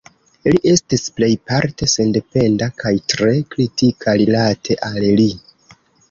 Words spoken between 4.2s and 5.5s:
rilate al li.